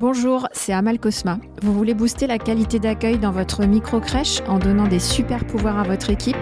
[0.00, 1.38] Bonjour, c'est Amal Cosma.
[1.62, 5.84] Vous voulez booster la qualité d'accueil dans votre micro-crèche en donnant des super pouvoirs à
[5.84, 6.36] votre équipe?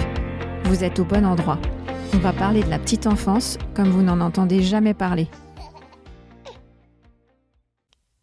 [0.65, 1.59] Vous êtes au bon endroit.
[2.15, 5.29] On va parler de la petite enfance comme vous n'en entendez jamais parler.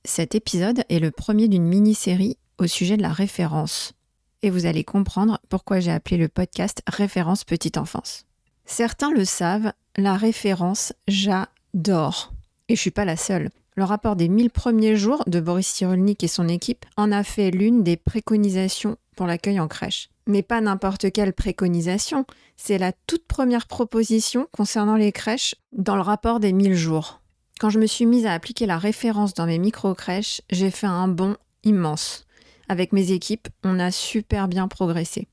[0.03, 3.93] Cet épisode est le premier d'une mini-série au sujet de la référence.
[4.41, 8.25] Et vous allez comprendre pourquoi j'ai appelé le podcast Référence Petite Enfance.
[8.65, 12.33] Certains le savent, la référence, j'adore.
[12.67, 13.51] Et je suis pas la seule.
[13.79, 17.49] Le rapport des 1000 premiers jours de Boris Cyrulnik et son équipe en a fait
[17.49, 20.09] l'une des préconisations pour l'accueil en crèche.
[20.27, 22.25] Mais pas n'importe quelle préconisation,
[22.57, 27.21] c'est la toute première proposition concernant les crèches dans le rapport des 1000 jours.
[27.61, 31.07] Quand je me suis mise à appliquer la référence dans mes micro-crèches, j'ai fait un
[31.07, 32.25] bond immense.
[32.67, 35.29] Avec mes équipes, on a super bien progressé.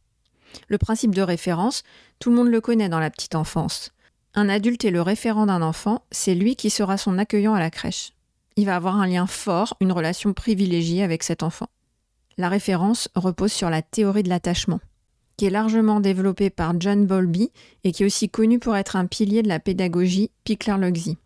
[0.69, 1.83] Le principe de référence,
[2.20, 3.91] tout le monde le connaît dans la petite enfance.
[4.34, 7.70] Un adulte est le référent d'un enfant, c'est lui qui sera son accueillant à la
[7.70, 8.12] crèche.
[8.59, 11.69] Il va avoir un lien fort, une relation privilégiée avec cet enfant.
[12.38, 14.80] La référence repose sur la théorie de l'attachement,
[15.36, 17.50] qui est largement développée par John Bowlby
[17.84, 21.19] et qui est aussi connu pour être un pilier de la pédagogie Pickler-Luxy.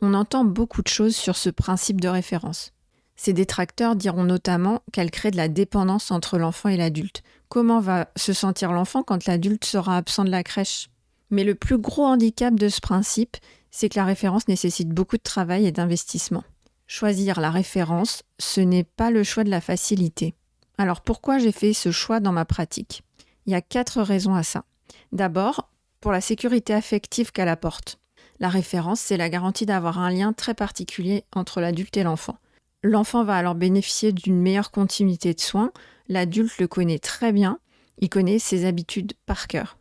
[0.00, 2.72] On entend beaucoup de choses sur ce principe de référence.
[3.14, 7.22] Ses détracteurs diront notamment qu'elle crée de la dépendance entre l'enfant et l'adulte.
[7.48, 10.88] Comment va se sentir l'enfant quand l'adulte sera absent de la crèche?
[11.30, 13.36] Mais le plus gros handicap de ce principe,
[13.70, 16.42] c'est que la référence nécessite beaucoup de travail et d'investissement.
[16.86, 20.34] Choisir la référence, ce n'est pas le choix de la facilité.
[20.76, 23.02] Alors pourquoi j'ai fait ce choix dans ma pratique?
[23.46, 24.64] Il y a quatre raisons à ça.
[25.12, 27.98] D'abord, pour la sécurité affective qu'elle apporte.
[28.40, 32.36] La référence, c'est la garantie d'avoir un lien très particulier entre l'adulte et l'enfant.
[32.82, 35.72] L'enfant va alors bénéficier d'une meilleure continuité de soins,
[36.08, 37.58] l'adulte le connaît très bien,
[37.98, 39.78] il connaît ses habitudes par cœur.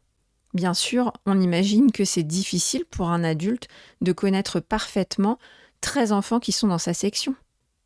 [0.54, 3.68] Bien sûr, on imagine que c'est difficile pour un adulte
[4.02, 5.40] de connaître parfaitement
[5.84, 7.36] 13 enfants qui sont dans sa section.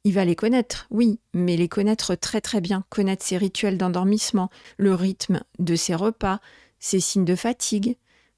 [0.03, 4.50] Il va les connaître, oui, mais les connaître très très bien, connaître ses rituels d'endormissement,
[4.78, 6.40] le rythme de ses repas,
[6.80, 7.97] ses signes de fatigue,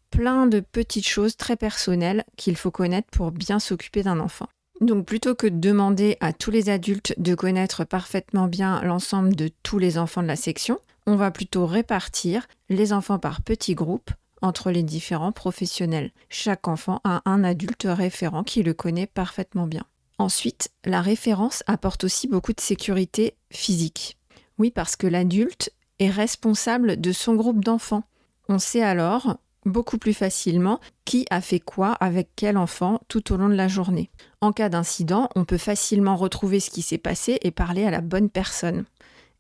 [0.10, 4.48] plein de petites choses très personnelles qu'il faut connaître pour bien s'occuper d'un enfant.
[4.80, 9.50] Donc plutôt que de demander à tous les adultes de connaître parfaitement bien l'ensemble de
[9.62, 14.12] tous les enfants de la section, on va plutôt répartir les enfants par petits groupes
[14.42, 16.12] entre les différents professionnels.
[16.30, 19.84] Chaque enfant a un adulte référent qui le connaît parfaitement bien.
[20.18, 24.18] Ensuite, la référence apporte aussi beaucoup de sécurité physique.
[24.58, 28.04] Oui, parce que l'adulte est responsable de son groupe d'enfants.
[28.50, 33.38] On sait alors beaucoup plus facilement qui a fait quoi avec quel enfant tout au
[33.38, 34.10] long de la journée.
[34.42, 38.02] En cas d'incident, on peut facilement retrouver ce qui s'est passé et parler à la
[38.02, 38.86] bonne personne.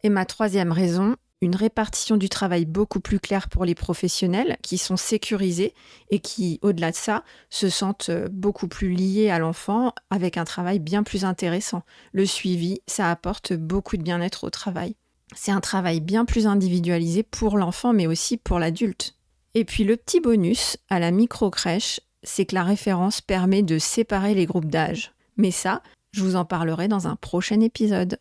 [0.03, 4.77] Et ma troisième raison, une répartition du travail beaucoup plus claire pour les professionnels qui
[4.77, 5.73] sont sécurisés
[6.09, 10.43] et qui, au-delà de ça, se sentent euh, beaucoup plus liés à l'enfant avec un
[10.43, 11.83] travail bien plus intéressant.
[12.11, 14.95] Le suivi, ça apporte beaucoup de bien-être au travail.
[15.35, 19.15] C'est un travail bien plus individualisé pour l'enfant mais aussi pour l'adulte.
[19.53, 24.33] Et puis le petit bonus à la micro-crèche, c'est que la référence permet de séparer
[24.33, 25.13] les groupes d'âge.
[25.37, 28.19] Mais ça, je vous en parlerai dans un prochain épisode.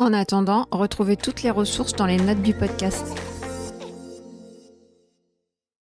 [0.00, 3.04] En attendant, retrouvez toutes les ressources dans les notes du podcast.